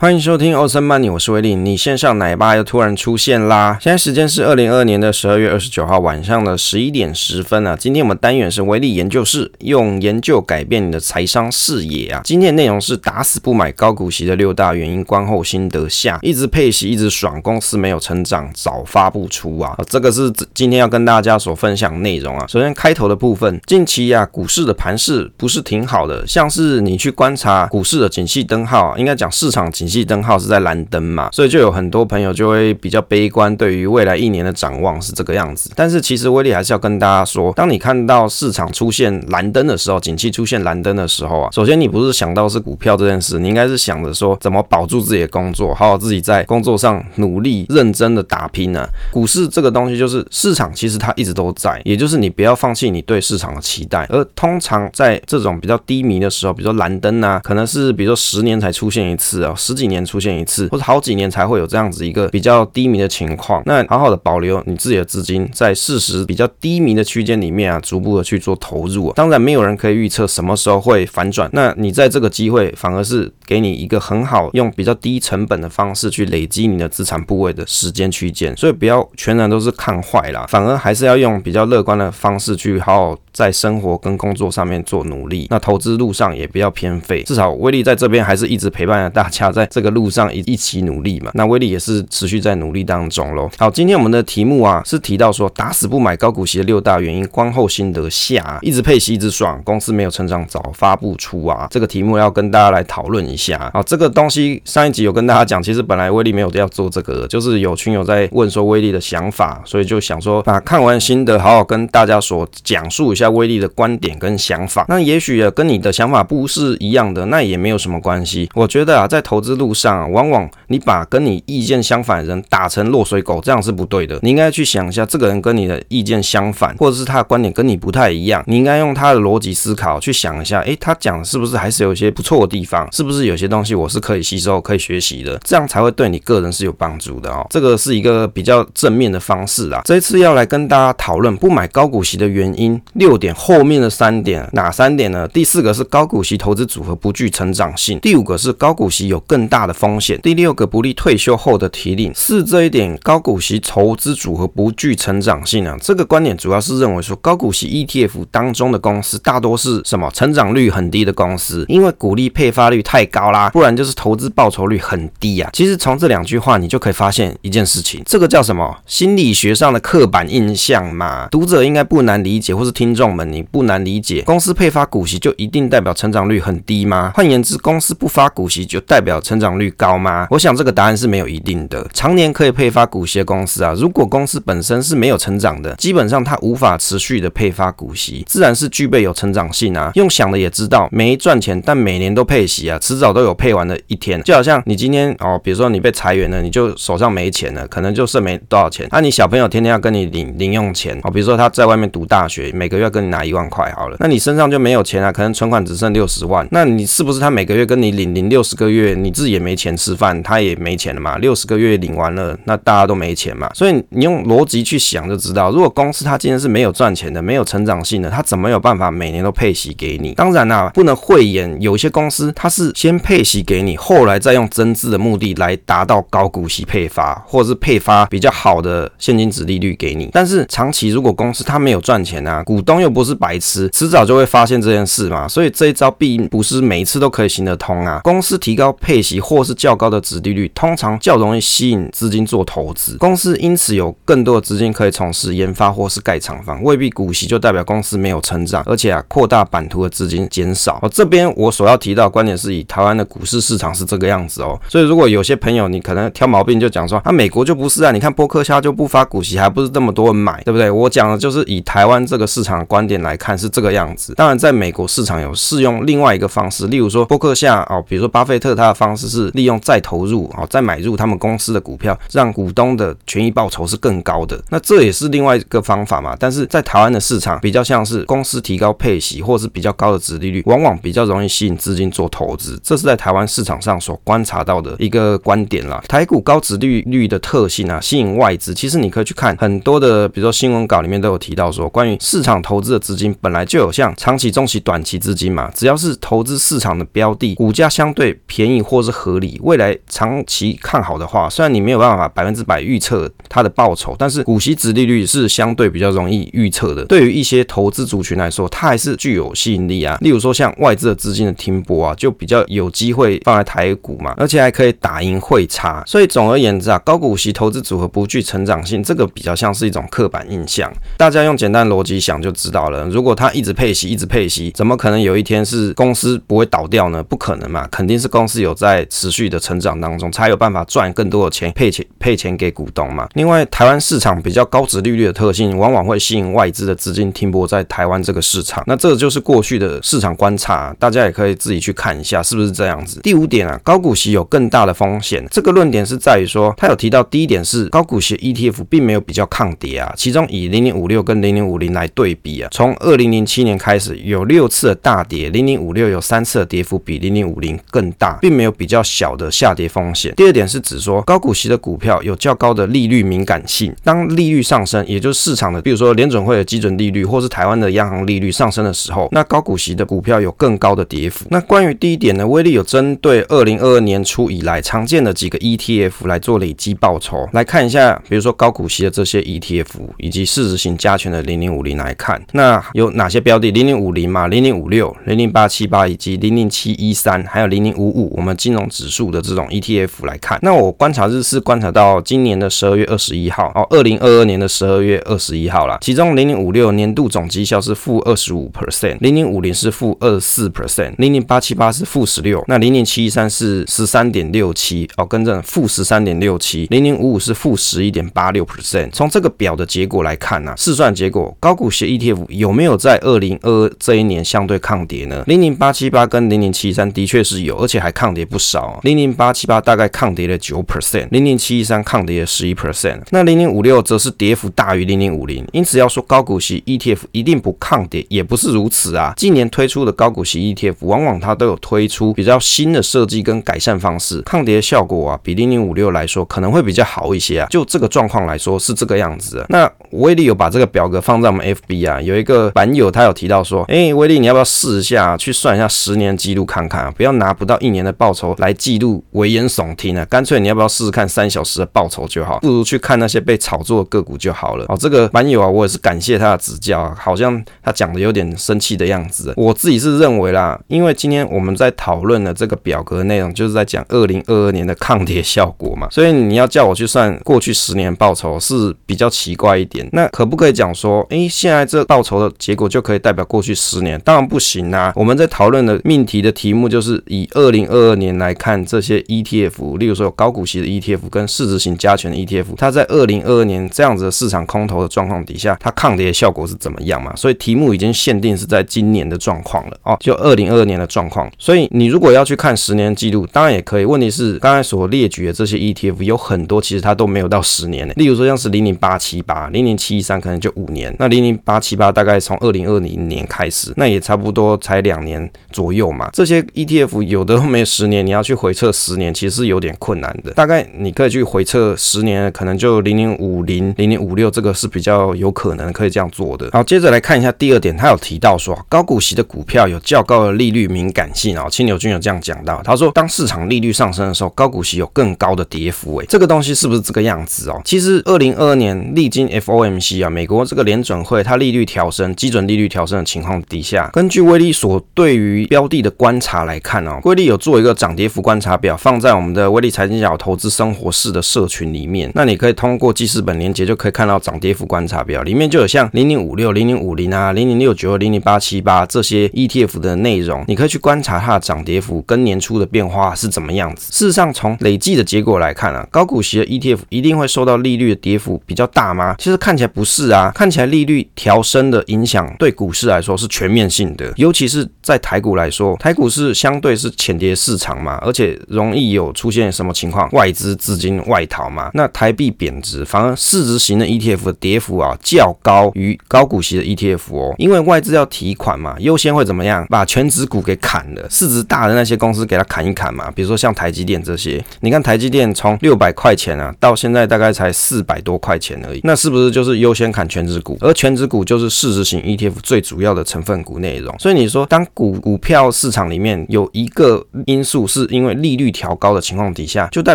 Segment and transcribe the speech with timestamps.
[0.00, 1.56] 欢迎收听欧森 Money，我是威利。
[1.56, 3.76] 你线上奶爸又突然出现啦！
[3.82, 7.74] 现在时间是二零二二年的十二月二十九号晚上的十一点十分啊。
[7.76, 12.20] 今天我们单元是威利研究室，用研究改变你的财商视野啊。
[12.22, 19.76] 今天的内容是打死不买高股息的六大原因，观后心得下，一直配息一直爽，公司没有成长，早发不出啊。
[19.88, 22.46] 这个是今天要跟大家所分享内容啊。
[22.46, 29.87] 首先开头的部分，近期啊股市的盘势不是挺好的，像是你去观察股市的景气灯号，应该讲市场景。
[29.88, 35.70] 景气灯号是在蓝灯嘛，所以就有很多朋友就会比较悲观，对于未来一年的展望是这个样子。
[35.74, 48.88] 但是其实威利还是要跟大家说，当你看到市场出现蓝灯的时候，景气出现蓝灯的时候啊，首先你不是想到是股票这件事，你应该是想着说怎么保住自己的工作，好好自己在工作上努力认真的打拼呢、啊。
[49.10, 54.06] 股市这个东西就是市场，其实它一直都在，也就是你不要放弃你对市场的期待。
[54.10, 63.62] 而通常在这种比较低迷的时候，比如说蓝灯啊，可能是比如说十年才出现一次啊，十几年出现一次，或者好几年才会有这样子一个比较低迷的情况。
[63.64, 69.12] 那好好的保留你自己的资金，在事实比较低迷的区间里面啊，逐步的去做投入。
[69.12, 71.48] 当然，没有人可以预测什么时候会反转。
[71.52, 78.56] 那你在这个机会，反而是给你一个很好用比较低成本的方式去累积你的资产部位的时间区间。
[78.56, 85.46] 所以不要全然都是看坏啦，反而还是要用比较乐观的方式去好好在生活跟工作上面做努力。
[85.50, 90.08] 那投资路上也不要偏废，至少威力在这边还是一直陪伴着大家在这个路。
[90.08, 93.46] 上一一起努力嘛，那威力也是持续在努力当中喽。
[93.58, 101.68] 好，今天我们的题目啊是提到说打死不买高股息的六大原因，观后心得下，一直配息一直爽，公司没有成长早发不出啊。
[101.70, 103.70] 这个题目要跟大家来讨论一下。
[103.74, 114.86] 啊，这个东西上一集有跟大家讲，其实本来威力没有要做这个，就是有群友在问说威力的想法，所以就想说把看完心得好好跟大家所讲述一下威力的观点跟想法。
[114.88, 118.48] 那也许啊跟你的想法不是一样的，那也没有什么关系。
[118.54, 120.06] 我觉得啊在投资路上啊。
[120.06, 124.18] 往往你把跟你意见相反的人打成落水狗，这样是不对的。
[124.22, 132.88] 你应该去想一下，这个人跟你的意见相反，或者是他的观点跟你不太一样，你应该用他的逻辑思考去想一下，诶，他讲的是不是还是有一些不错的地方？
[132.92, 135.38] 是不是有些东西我是可以吸收、可以学习的？
[135.44, 137.46] 这样才会对你个人是有帮助的哦。
[137.50, 139.82] 这个是一个比较正面的方式啊。
[139.84, 145.26] 这一次要来跟大家讨论不买高股息的原因六点，后面的三点哪三点呢？
[145.28, 150.20] 第四个是高股息投资组合不具成长性，第五个是高股息有更大的风险。
[150.22, 155.76] 第六个不利退休后的提领，四这一点高股息投资组合不具成长性啊。
[155.80, 165.48] 这个观点主要是认为说高股息 ETF 当中的公司大多是什么成长率很低的公司，因为股利配发率太高啦，不然就是投资报酬率很低啊。
[165.52, 171.28] 其实从这两句话你就可以发现一件事情，这个叫什么心理学上的刻板印象嘛。
[171.30, 177.12] 读者应该不难理解，或是听众们你不难理解，公司配发股息就一定代表成长率很低吗？
[177.14, 180.26] 换言之，公司不发股息就代表成长率高吗？
[180.30, 181.86] 我想这个答案是没有一定的。
[181.92, 189.90] 常年可以配发股息的公司啊，如果公司本身是没有成长的，基本上它无法持续的配发股息，自然是具备有成长性啊。
[189.96, 194.22] 用想的也知道，没赚钱，但每年都配息啊，迟早都有配完的一天。
[194.22, 198.88] 就好像你今天哦，比如说你被裁员了，你就手上没钱了，可能就剩没多少钱。
[198.90, 210.22] 那、啊、你小朋友天天要跟你领零用钱哦，比如说他在外面读大学，每个月跟你拿一万块好了，那你身上就没有钱啊，可能存款只剩六十万，那你是不是他每个月跟你领领六十个月，你自也没钱吃饭？
[210.22, 220.14] 他也没钱了嘛，六十个月领完了，那大家都没钱嘛，所以你用逻辑去想就知道，如果公司它今天是没有赚钱的，没有成长性的，它怎么有办法每年都配息给你？
[220.14, 230.10] 当然啦、不能讳言，有些公司它是先配息给你，后来再用增资的目的来达到高股息配发，或者是配发比较好的现金值利率给你。
[230.12, 238.00] 但是长期如果公司它没有赚钱啊，股东又不是白痴，迟早就会发现这件事嘛，所以这一招并不是每一次都可以行得通啊。
[238.04, 250.78] 公司提高配息或是较高的殖利率通常较容易吸引资金做投资，公司因此有更多的资金可以从事研发或是盖厂房，未必股息就代表公司没有成长，而且啊扩大版图的资金减少。
[250.82, 260.70] 哦，这边我所要提到的观点是以台湾的股市市场是这个样子哦，所以如果有些朋友你可能挑毛病就讲说，啊美国就不是啊，你看波克夏就不发股息，还不是这么多人买，对不对？
[260.70, 264.14] 我讲的就是以台湾这个市场的观点来看是这个样子。
[264.14, 270.28] 当然在美国市场有适用另外一个方式，例如说波克夏哦，比如说巴菲特他的方只是利用再投入。
[270.34, 274.38] 好，再买入他们公司的股票，让股东的权益报酬是更高的。
[274.50, 276.16] 那这也是另外一个方法嘛。
[276.18, 282.60] 但是在台湾的市场，比较像是公司提高配息，或是比较高的殖利率，往往比较容易吸引资金做投资。
[282.62, 285.82] 这是在台湾市场上所观察到的一个观点啦。
[285.88, 288.52] 台股高殖利率的特性啊，吸引外资。
[288.52, 295.50] 其实你可以去看很多的，比如说新闻稿里面都有提到说，关于市场投资的资金本来就有像长期、中期、短期资金嘛。
[295.54, 306.84] 只要是投资市场的标的，股价相对便宜或是是合理，未来长期看好的话，虽然你没有办法百分之百预测它的报酬，但是股息殖利率是相对比较容易预测的。
[306.86, 309.98] 对于一些投资族群来说，它还是具有吸引力啊。
[310.00, 315.82] 例如说像外资的资金的停泊啊，就比较有机会放在台股嘛，而且还可以打赢汇差。
[315.86, 320.72] 所以总而言之啊，高股息投资组合不具成长性，这个比较像是一种刻板印象。
[320.96, 322.86] 大家用简单逻辑想就知道了。
[322.88, 327.02] 如果它一直配息，一直配息，怎么可能有一天是公司不会倒掉呢？
[327.02, 333.08] 不可能嘛，肯定是公司有在在持续的成长当中，才有办法赚更多的钱，配钱配钱给股东嘛。
[333.14, 338.62] 另外，台湾市场比较高值利率的特性，往往会吸引外资的资金停泊在台湾这个市场。
[338.66, 343.00] 那这就是过去的市场观察，大家也可以自己去看一下是不是这样子。
[343.02, 345.26] 第五点啊，高股息有更大的风险。
[345.30, 360.14] 这个论点是在于说，他有提到第一点是高股息 ETF 并没有比较抗跌啊，其中以零零五六跟零零五零来对比啊，从二零零七年开始有六次的大跌，零零五六有三次的跌幅比零零五零更大，并没有比较小的下跌风险。
[360.16, 371.26] 第二点是指说高股息的股票有较高的利率敏感性，当利率上升，也就是市场的，比如说联准会的基准利率，或是台湾的央行利率上升的时候，那高股息的股票有更高的跌幅。
[371.30, 379.66] 那关于第一点呢，威力有针对二零二二年初以来常见的几个 ETF 来做累积报酬，来看一下，比如说高股息的这些 ETF
[379.98, 383.50] 以及市值型加权的零零五零来看，那有哪些标的？
[383.50, 395.76] 零零五零嘛，零零五六、零零八七八以及零零七一三，还有零零五五，我们金融指数的这种 ETF 来看，那我观察日是观察到今年的十二月二十一号哦，二零二二年的十二月二十一号啦。
[395.82, 408.90] 其中零零五六年度总绩效是负二十五 percent，零零五零是负二十四 percent，零零八七八是负十六，那零零七一三是十三点六七哦，跟着负十三点六七，零零五五是负十一点八六 percent。
[408.92, 415.24] 从这个表的结果来看呢、啊，试算结果，高股息 ETF 有没有在二零二二这一年相对抗跌呢？
[415.26, 418.78] 零零八七八跟零零七三的确是有，而且还抗跌不少。
[418.82, 423.00] 零零八七八大概抗跌了九 percent，零零七一三抗跌了十一 percent。
[423.10, 429.12] 那零零五六则是跌幅大于零零五零，因此要说高股息 ETF 一定不抗跌，也不是如此啊。
[429.16, 437.46] 近年推出的高股息 ETF，往往它都有推出比较新的设计跟改善方式，抗跌效果啊，比零零五六来说可能会比较好一些啊。
[437.50, 439.46] 就这个状况来说是这个样子的。
[439.48, 446.92] 那威力有把这个表格放在我们 FB 啊，有一个版友他有提到说，哎，威力你要不要试一下去算一下十年记录看看啊？
[446.96, 454.64] 不要拿不到一年的报酬来记录危言耸听啊，干脆你要不要试试看三小时的报酬就好，不如去看那些被炒作的个股就好了。
[454.68, 459.32] 哦，这个版友啊，我也是感谢他的指教啊，好像他讲的有点生气的样子。
[459.36, 469.88] 我自己是认为啦，因为今天我们在讨论的这个表格内容就是在讲二零二二年的抗跌效果嘛，所以你要叫我去算过去十年报酬是比较奇怪一点。
[469.92, 474.00] 那可不可以讲说，诶，现在这报酬的结果就可以代表过去十年？
[474.00, 474.92] 当然不行啊。
[474.96, 487.14] 我们在讨论的命题的题目就是以二零二二年来看这些 ETF，例如说有高股息的 ETF 跟市值型加权的 ETF，它在二零二二年这样子的市场空头的状况底下，它抗跌的效果是怎么样嘛？
[487.16, 491.30] 所以题目已经限定是在今年的状况了哦，就二零二二年的状况。
[491.38, 493.84] 所以你如果要去看十年记录，当然也可以。
[493.84, 506.10] 问题是刚才所列举的这些 ETF 有很多其实它都没有到十年的，例如说像是零零八七八、零零七一三可能就五年，那零零八七八大概从二零二零年开始，那也差不多才两年左右嘛。
[506.12, 510.32] 这些 ETF 有的都没十年，你要去回测十年，其实是有点困难的。
[510.32, 516.48] 大概你可以去回测十年，可能就零零五零、零零五六这个是比较有可能可以这样做的。
[516.52, 521.46] 好，接着来看一下第二点，他有提到说高股息的股票有较高的利率敏感性啊。
[521.50, 525.98] 青牛君有这样讲到，他说当市场利率上升的时候，高股息有更高的跌幅。
[526.00, 527.60] 诶，这个东西是不是这个样子哦？
[527.64, 542.08] 其实二零二二年历经 FOMC 啊，美国这个联准会它利率调升、基准利率调升的情况底下，根据威力所对于标的的观察来看哦，威力有做一个涨跌幅观察表，放在我们的威力财经角投资生活室的社群里面。
[542.14, 553.92] 那你可以通过记事本连接就可以看到涨跌幅观察表，里面就有像零零五六、零零五零啊、零零六九、零零八七八这些 ETF 的内容，你可以去观察它涨跌幅跟年初的变化是怎么样子。
[553.92, 559.16] 事实上，从累计的结果来看啊，高股息的 ETF 一定会受到利率的跌幅比较大吗？
[559.18, 579.66] 其实看起来不是啊，看起来利率调升的影响对股市来说是全面性的，尤其是在台股来说，台股是相对是浅跌市场嘛，而且容易有出现什么情况，外资资金外逃嘛，那台币贬值，反而市值型的 ETF 的跌幅啊较高于高股息的 ETF 哦，因为外资要提款嘛，优先会怎么样？
[579.68, 590.56] 把全值股给砍了，市值大的那些公司给它砍一砍嘛，比如说像台积电这些，你看台积电从六百块钱啊到现在大概才四百多块钱而已，那是不是就是优先砍全值股？
[590.60, 593.94] 而全值股就是市值型 ETF 最主要的成分股内容。
[593.98, 599.94] 所以你说，当股股票市场里面有一个因素是是因为利率调高的情况底下，就代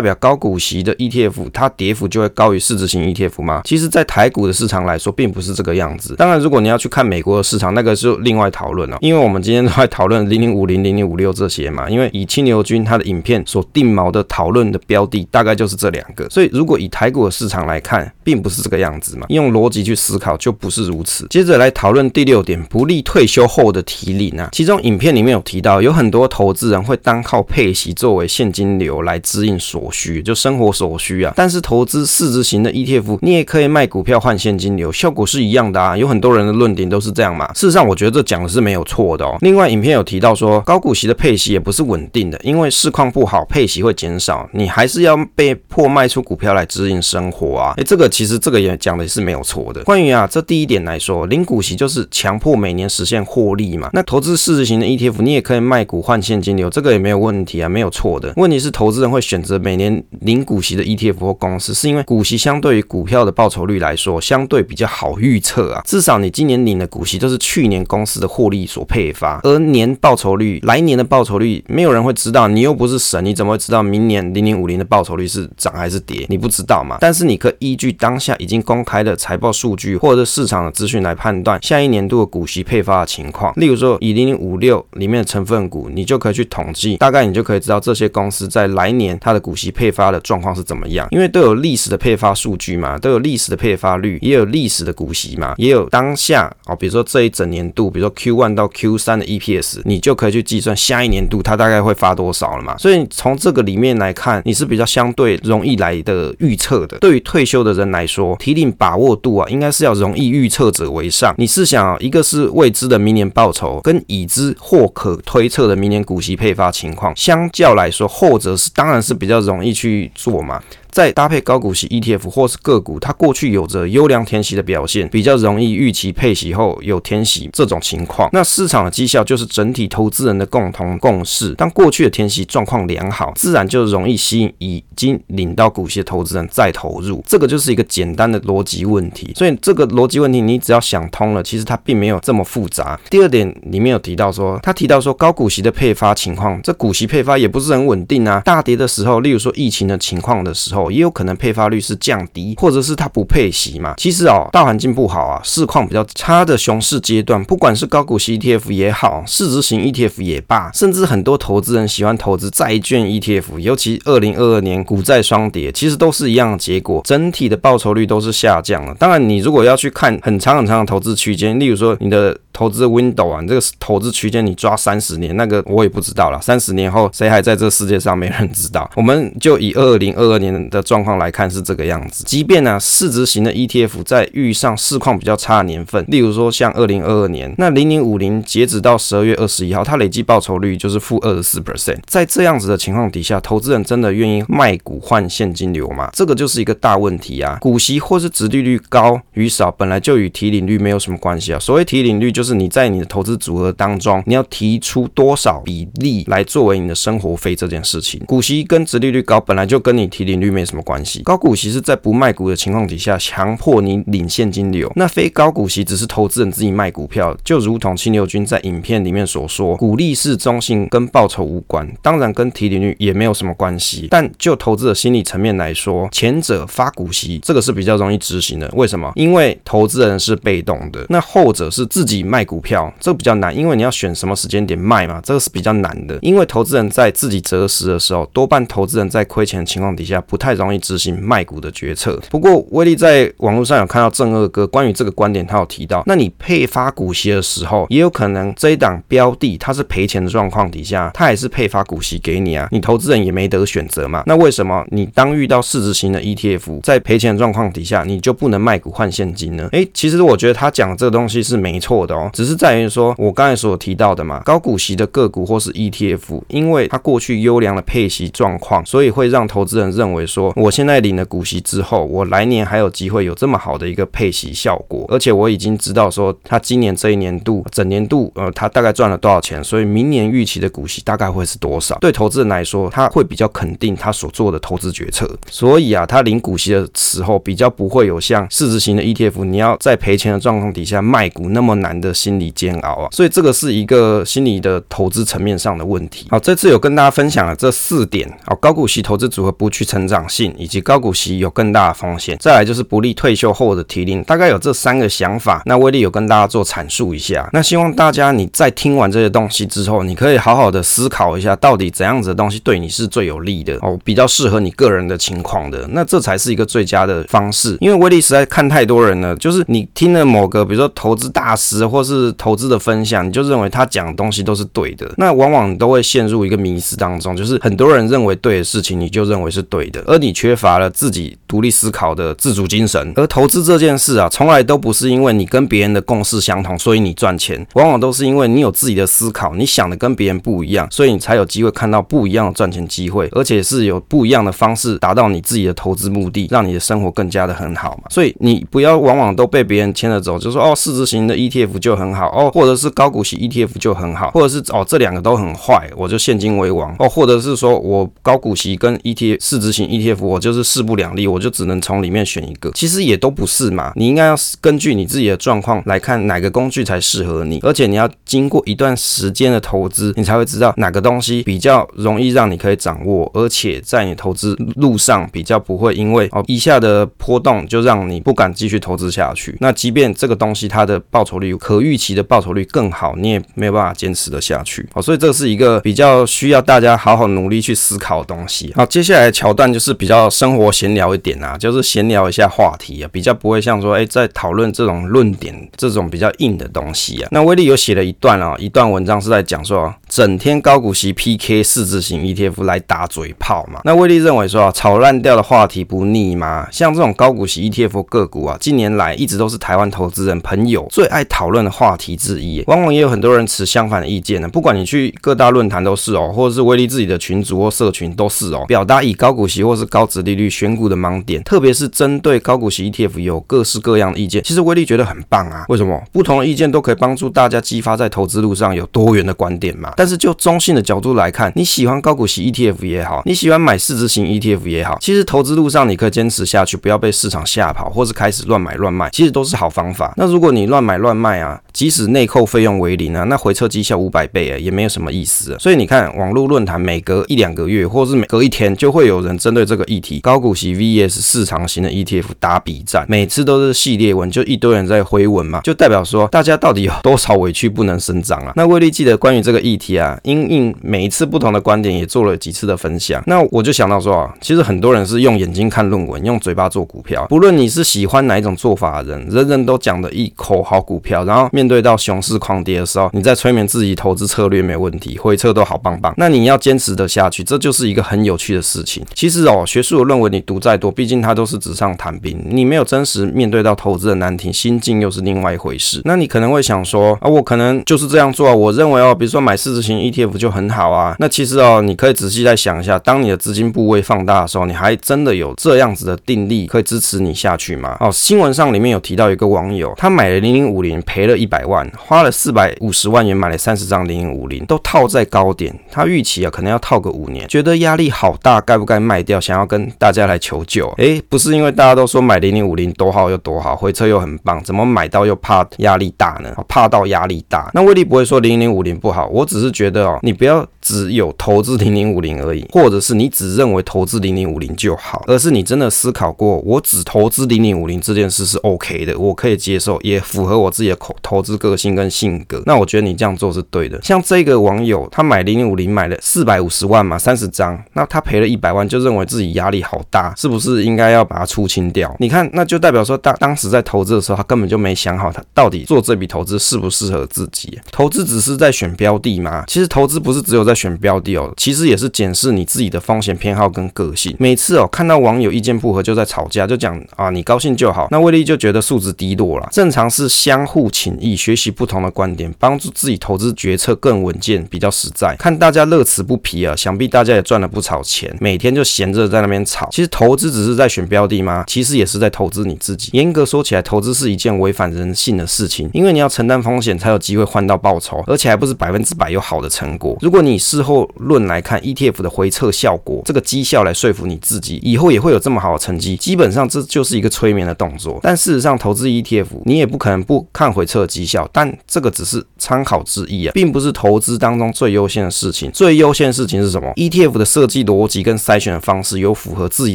[0.00, 3.62] 表高股息的 ETF 它跌幅就会高于市值型 ETF 吗？
[3.64, 6.14] 其实，在台股的市场来说，并不是这个样子。
[6.16, 8.98] 当然，如果你要去看美国的市场，那个是另外讨论了。
[9.00, 11.88] 因为我们今天都在讨论零零五零、零零五六这些嘛。
[11.90, 16.28] 因为以清流君他的影片所定锚的讨论的标的，大概就是这两个。
[16.30, 19.26] 所以，如果以台股的市场来看，并不是这个样子嘛。
[19.28, 21.26] 用逻辑去思考，就不是如此。
[21.28, 24.48] 接着来讨论第六点，不利退休后的提领啊。
[24.52, 31.32] 其中影片里面有提到，有很多投资人会单靠配息作为现金流来支应所需，就生活所需啊。
[31.36, 35.96] 但是投资市值型的 ETF，你也可以卖股票换现金流，效果是一样的啊。
[35.96, 37.52] 有很多人的论点都是这样嘛。
[37.54, 39.36] 事实上，我觉得这讲的是没有错的哦。
[39.40, 47.74] 另外，影片有提到说，高股息的配息也不是稳定的，因为市况不好，配息会减少，你还是要被迫卖出股票来支应生活啊。
[47.76, 49.82] 诶，这个其实这个也讲的是没有错的。
[49.84, 53.90] 关于啊，这第一点来说，零股息就是强迫每年实现获利嘛。
[53.92, 58.32] 那投资市值型的 ETF，你也可以卖股换现金流，这个也没有问题啊，没有错的。
[58.36, 65.82] 问题是，投资人会选择每年零股息的 ETF 或公司，是因为股息相对于股票的报酬率来说，相对比较好预测啊。
[65.84, 72.48] 至少你今年领的股息都是去年公司的获利所配发，而年报酬率，来年的报酬率，没有人会知道。
[72.48, 76.26] 你又不是神，你怎么会知道明年零零五零的报酬率是涨还是跌？
[76.28, 76.98] 你不知道嘛？
[77.00, 83.52] 但是你可以依据当下已经公开的财报数据或者市场的资讯来判断下一年度的股息配发的情况。
[83.56, 102.76] 例如说，以零零五六里面的成分股，你就可以去统计，大概你就可以知道这些公司在来年它的股息配发的状况是怎么样，因为都有历史的配发数据嘛，都有历史的配发率，也有历史的股息嘛，也有当下哦，比如说这一整年度，比如说 Q one 到 Q 三的 EPS，你就可以去计算下一年度它大概会发多少了嘛。
[102.78, 106.98] 所以从这个里面来看，你是比较相对容易来的预测的。
[106.98, 111.34] 对于退休的人来说，提领把握度啊，应该是要容易预测者为上。
[111.36, 120.62] 你试想啊，一个是未知的明年报酬，跟已知或可推测的明年股息配发情况下，相较来说，后者是当然是比较容易去做嘛。
[120.94, 128.30] 再搭配高股息 ETF 或是个股，它过去有着优良填息的表现，比较容易预期配息后有填息这种情况。
[128.32, 131.52] 那市场的绩效就是整体投资人的共同共识。
[131.54, 137.20] 当过去的填息状况良好，自然就容易吸引已经领到股息的投资人再投入。
[137.26, 139.32] 这个就是一个简单的逻辑问题。
[139.34, 142.96] 所以这个逻辑问题你只要想通了，其实它并没有这么复杂。
[143.10, 148.40] 第二点里面有提到说，他提到说高股息的配发情况，这股息配发也不是很稳定啊。
[148.44, 150.83] 大跌的时候，例如说疫情的情况的时候。
[150.90, 153.94] 也有可能配发率是降低，或者是它不配息嘛。
[153.96, 168.94] 其实哦，大环境不好啊，市况比较差的熊市阶段，不管是高股息 ETF 也好，市值型 ETF 也罢，甚至很多投资人喜欢投资债券 ETF，尤其二零二二年股债双跌，其实都是一样的结果，整体的报酬率都是下降了。
[168.98, 176.40] 当然，你如果要去看很长很长的投资区间，例如说你的投资 window 啊，这个投资区间你抓三十年，那个我也不知道了。
[176.40, 178.88] 三十年后谁还在这世界上，没人知道。
[178.94, 182.22] 我们就以二零二二年的状况来看是这个样子。
[182.24, 191.98] 即便呢、啊，市值型的 ETF 在遇上市况比较差的年份，例如说像二零二二年，那零零五零截止到十二月二十一号，它累计报酬率就是负二十四 percent。
[192.06, 196.08] 在这样子的情况底下，投资人真的愿意卖股换现金流吗？
[196.12, 197.58] 这个就是一个大问题啊。
[197.60, 201.58] 股息或是殖利率高与少，本来就与提领率没有什么关系啊。
[201.58, 202.43] 所谓提领率就是。
[202.44, 208.20] 就是你在你的投资组合当中，你要提出多少比例来作为你的生活费这件事情。
[208.26, 211.22] 股息跟殖利率高本来就跟你提领率没什么关系。
[211.22, 224.08] 高股息是在不卖股的情况底下强迫你领现金流，那非高股息只是投资人自己卖股票，就如同清流君在影片里面所说，股利是中性，跟报酬无关，当然跟提领率也没有什么关系。
[224.10, 228.70] 但就投资的心理层面来说，前者发股息这个是比较容易执行的。
[228.74, 229.10] 为什么？
[229.14, 232.33] 因为投资人是被动的，那后者是自己卖。
[232.34, 236.18] 卖股票这个比较难，因为你要选什么时间点卖嘛，这个是比较难的。
[236.20, 242.20] 因为投资人在自己择时的时候，多半投资人在亏钱的情况底下，不太容易执行卖股的决策。
[242.30, 254.24] 不过威力在网络上有看到正二哥关于这个观点，他有提到，那你配发股息的时候，也有可能这一档标的它是赔钱的状况底下，它也是配发股息给你啊，你投资人也没得选择嘛。
[254.26, 259.68] 那为什么你当遇到市值型的 ETF 在赔钱的状况底下，你就不能卖股换现金呢？
[259.70, 262.23] 诶，其实我觉得他讲这个东西是没错的哦。
[262.32, 281.98] 只是在于说，我刚才所提到的嘛，高股息的个股或是 ETF，因为它过去优良的配息状况，所以会让投资人认为说，我现在领了股息之后，我来年还有机会有这么好的一个配息效果，而且我已经知道说，他今年这一年度整年度，呃，他大概赚了多少钱，所以明年预期的股息大概会是多少？
[281.98, 292.13] 对投资人来说，他会比较肯定他所做的投资决策，所以啊，他领股息的时候比较不会有像市值型的 ETF，你要在赔钱的状况底下卖股那么难的。
[292.14, 293.08] 心理煎熬啊。
[293.10, 296.26] 所以这个是一个心理的投资层面上的问题。
[296.30, 298.30] 好，这次有跟大家分享了这四点。
[298.46, 302.36] 好，高股息投资组合不具成长性，以及高股息有更大的风险。
[302.40, 305.62] 再来就是不利退休后的提领，大概有这三个想法。
[305.66, 307.48] 那威利有跟大家做阐述一下。
[307.52, 315.84] 那希望大家你在听完这些东西之后，你可以好好的思考一下，到底怎样子的东西对你是最有利的哦，比较适合你个人的情况的。
[315.90, 317.76] 那这才是一个最佳的方式。
[317.80, 325.10] 因为威利实在看太多人了，就是你听了某个，比如说投资大师或是投资的分享，你就认为他讲的东西都是对的。
[325.16, 333.12] 那往往都会陷入一个迷思当中，就是很多人认为对的事情，你就认为是对的，而你缺乏了自己独立思考的自主精神。
[333.16, 348.04] 而投资这件事啊，从来都不是因为你跟别人的共识相同，所以你赚钱，往往都是因为你有自己的思考，你想的跟别人不一样，所以你才有机会看到不一样的赚钱机会，而且是有不一样的方式达到你自己的投资目的，让你的生活更加的很好嘛。
[348.10, 363.92] 所以你不要往往都被别人牵着走，就说哦，市值型的 ETF 就很好哦，或者是高股息 ETF 就很好，或者是哦这两个都很坏，我就现金为王哦，或者是说我高股息跟 ETF 市值型 ETF 我就是势不两立，我就只能从里面选一个，其实也都不是嘛。
[363.96, 379.56] 你应该要根据你自己的状况来看哪个工具才适合你，而且你要经过一段时间的投资，你才会知道哪个东西比较容易让你可以掌握，而且在你投资路上比较不会因为哦一下的波动就让你不敢继续投资下去。
[379.60, 384.88] 那即便这个东西它的报酬率可和预期的报酬率更好，你也没有办法坚持得下去。
[384.92, 388.72] 好，所以这是一个比较需要大家好好努力去思考的东西。
[388.74, 397.28] 好，接下来桥段就是比较生活闲聊一点啊，就是闲聊一下话题啊，比较不会像说哎在讨论这种论点这种比较硬的东西啊。
[397.32, 403.80] 那威利有写了一段啊，一段文章是在讲说，整天高股息 PK 市值型 ETF 来打嘴炮嘛。
[403.84, 406.68] 那威利认为说啊，炒烂掉的话题不腻吗？
[406.70, 412.62] 像这种高股息 ETF 个股啊，近年来一直都是台湾投资人朋友最爱讨论的话题之一。
[412.66, 414.48] 往往也有很多人持相反的意见呢。
[414.48, 424.42] 不管你去各大论坛都是哦，或者是威力自己的群组或社群都是哦，表达以高股息或是高值利率选股的盲点，特别是针对高股息 ETF 有各式各样的意见。
[424.42, 426.02] 其实威力觉得很棒啊，为什么？
[426.12, 429.92] 不同的意见都可以帮助大家激发在投资路上有多元的观点嘛。
[429.96, 440.12] 但是就中性的角度来看，你喜欢高股息 ETF 也好，你喜欢买市值型 ETF 也好，其实投资路上你可以坚持下去，不要被市场吓跑，或是开始乱买乱卖，其实都是好方法。
[440.16, 445.58] 那如果你乱买乱卖啊，即使内扣费用为零啊，那回撤绩效五百倍啊，也没有什么意思啊。
[445.58, 458.52] 所以你看，网络论坛每隔一两个月，或是每隔一天，就会有人针对这个议题，高股息 VS 市场型的 ETF 打比战，每次都是系列文，就一堆人在回文嘛，就代表说大家到底有多少委屈不能生长啊？
[458.56, 463.22] 那威利记得关于这个议题啊，因应每一次不同的观点，也做了几次的分享。
[463.26, 467.26] 那我就想到说啊，其实很多人是用眼睛看论文，用嘴巴做股票。
[467.28, 476.14] 不论你是喜欢哪一种做法的人，人人都讲的一口好股票，然后面对到熊市狂跌的时候，你在催眠自己投资策略没问题，回撤都好棒棒。
[476.16, 479.04] 那你要坚持的下去，这就是一个很有趣的事情。
[479.14, 486.00] 其实哦，学术的论文你读再多，毕竟它都是纸上谈兵，你没有真实面对到投资的难题，心境又是另外一回事。
[486.04, 491.16] 那你可能会想说啊，我可能就是这样做啊，我认为哦，比如说买市值型 ETF 就很好啊。
[491.18, 497.96] 那其实哦，你可以仔细再想一下，当你的资金部位放大的时候，你还真的有这样子的定力可以支持你下去吗？
[498.00, 509.40] 哦，新闻上里面有提到一个网友，他买了零零五零，赔了一百万，花了四百五十万元买了三十张零零五零，都套在高点，他预期啊可能要套个五年，觉得压力好大，该不该卖掉？
[509.40, 510.88] 想要跟大家来求救。
[510.98, 516.54] 诶，不是因为大家都说买零零五零多好又多好，回撤又很棒，怎么买到又怕压力大呢？
[516.68, 532.62] 怕到压力大，那威力不会说零零五零不好，我只是觉得哦，你不要只有投资零零五零而已，或者是你只认为投资零零五零就好，而是你真的思考过，我只投资零零五零这件事是 OK 的，我可以接受，也符合我自己的口投资个性跟性格。
[532.66, 533.98] 那我觉得你这样做是对的。
[534.02, 542.14] 像这个网友，他买零零五零买了四百五十万嘛，三十张，那他赔了一百万，就认为自己压力好大，是不是应该要把它出清掉？
[542.20, 547.78] 你看，那就代表说当当时在投资的时候，他根本就没想好他到底做这笔投资适不适合自己。
[547.90, 554.34] 投资只是在选标的嘛，其实投资不是只有在选标的哦，其实也是检视你自己的风险偏好跟个性。
[554.38, 559.68] 每次哦看到网友意见不合就在吵架，就讲啊你高兴就好，那威利就觉得素质低落了。
[559.72, 565.34] 正常是相互请益，学习不同的观点，帮助自己投资决策更稳健，比较实在。
[565.38, 569.88] 看大家乐此不疲啊，想必大家也赚了不少钱，每天就闲着在那边吵。
[569.90, 571.64] 其实投资只是在选标的吗？
[571.66, 573.10] 其实也是在投资你自己。
[573.12, 580.16] 严格说起来，投资是一件违反人性的事情，因为你要承担风险才有机会换到报酬，而且还不是百分之百有好的成果。
[580.20, 586.16] 如果你事后论来看，ETF 的回撤效果，这个绩效来说服你自己，以后也会有这么好的成绩。
[586.16, 588.18] 基本上这就是一个催眠的动作。
[588.22, 595.70] 但事实上，投资 ETF 你也不可能不看回撤绩效，但这个只是参考之一啊，并不是投资当中最优先的事情。
[595.72, 599.94] 最优先的事情是什么？ETF 的设计逻辑跟筛选的方式有符合自己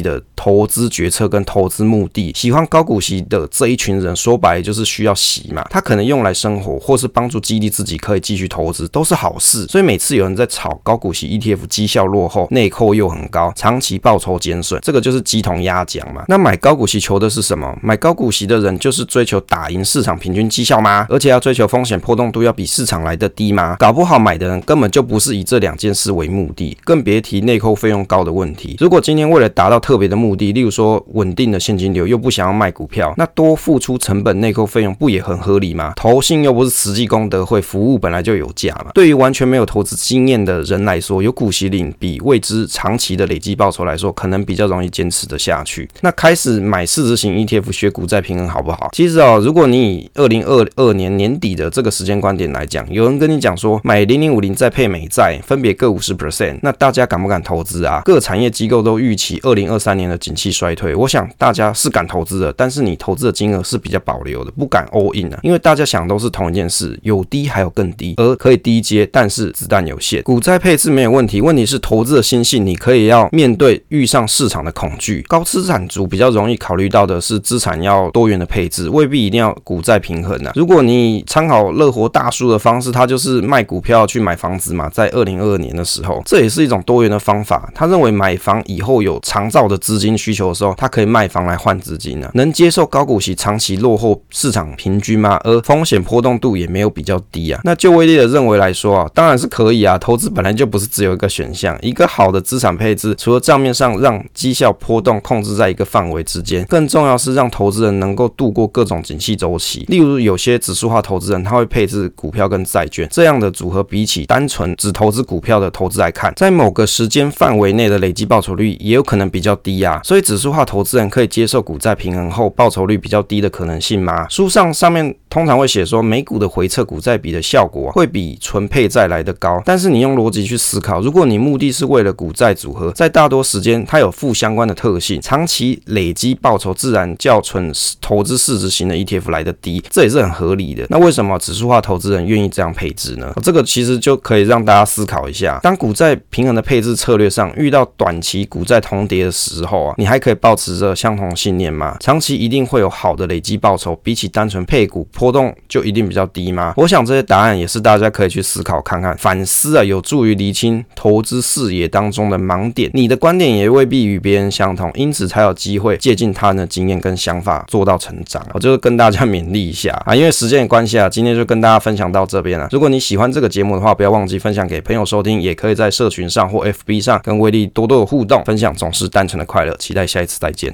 [0.00, 2.32] 的投资决策跟投资目的。
[2.36, 9.66] 喜欢高股息的这一群人，说白了就是需要息嘛，他可能用来生活，或是帮助激励自己可以继续投资，都是好事。
[9.66, 16.22] 所以每次有人在炒高股息 ETF 绩效落后，内扣又很高，长期报酬减损，这个就是鸡同鸭讲嘛。
[16.28, 17.74] 那买高股息求的是什么？
[17.82, 21.06] 买高股息的人就是追求打赢市场平均绩效吗？
[21.08, 23.76] 而且要追求风险波动度要比市场来得低吗？
[23.78, 28.76] 搞不好买的人根本就不是以这两件事为目的，更别提内扣费用高的问题。
[28.80, 35.94] 如果今天为了达到特别的目的，例如说稳定的现金流，又不想要卖股票，那多付出成本内扣费用不也很合理吗？
[35.96, 38.90] 投信又不是实际功德会，服务本来就有价嘛。
[38.92, 45.88] 对于完全没有投资经验的的人来说，有股息领比未知长期的累积报酬来说，可能比较容易坚持得下去。
[46.00, 48.90] 那开始买市值型 ETF 学股债平衡好不好？
[48.92, 58.02] 其实哦，如果你以二零二二年年底的这个时间观点来讲，有人跟你讲说买零零五零再配美债，分别各五十 percent，那大家敢不敢投资啊？
[58.04, 75.24] 各产业机构都预期二零二三年的景气衰退，我想大家是敢投资的，但是你投资的金额是比较保留的，不敢 all in 啊，因为大家想都是同一件事，有低还有更低，而可以低阶，但是子弹有限，股债配置没有问题，问题是投资的心性，你可以要面对遇上市场的恐惧。
[75.28, 80.52] 高资产族比较容易考虑到的是资产要多元的配置，未必一定要股债平衡啊。
[80.54, 87.70] 如果你参考乐活大叔的方式，他就是卖股票去买房子嘛，在二零二二年的时候，这也是一种多元的方法。
[87.74, 92.30] 他认为买房以后有长照的资金需求的时候，他可以卖房来换资金啊。
[92.34, 95.38] 能接受高股息长期落后市场平均吗？
[95.44, 97.60] 而风险波动度也没有比较低啊。
[97.64, 99.98] 那就威力的认为来说啊，当然是可以啊。
[99.98, 109.86] 投资本来就不是只有一个选项，一个好的资产配置，除了账面上让绩效波动控制在一个范围之间，更重要是让投资人能够度过各种景气周期。
[109.88, 120.00] 例如有些指数化投资人，他会配置股票跟债券，这样的组合比起单纯只投资股票的投资来看，在某个时间范围内的累积报酬率也有可能比较低啊。
[120.04, 124.28] 所以指数化投资人可以接受股债平衡后报酬率比较低的可能性吗？
[124.28, 129.62] 书上上面通常会写说，美股的回撤股债比的效果会比纯配债来得高。
[129.64, 140.86] 但是你用逻辑去思考，如果你目的是为了股债组合，在大多时间它有负相关的特性，长期累积报酬自然较纯投资市值型的 ETF 来得低，这也是很合理的。
[140.88, 143.32] 那为什么指数化投资人愿意这样配置呢？
[143.42, 151.96] 这个其实就可以让大家思考一下，当股债平衡的配置策略上遇到短期股债同跌的时候啊，你还可以保持着相同信念吗？
[152.00, 156.74] 长期一定会有好的累积报酬，比起单纯配股波动就一定比较低吗？
[156.76, 162.90] 我想这些答案也是大家可以去思考看看，反思啊，有有助于厘清投资视野当中的盲点。
[162.94, 168.44] 你的观点也未必与别人相同，因此才有机会借鉴他人的经验跟想法，做到成长。
[168.54, 172.66] 我就是跟大家勉励一下啊，因为时间的关系啊，今天就跟大家分享到这边了。
[172.72, 179.76] 如果你喜欢这个节目的话，不要忘记分享给朋友收听，也可以在社群上或 FB 上跟威力多多的互动，分享总是单纯的快乐。
[179.76, 180.68] 期待下一次再见。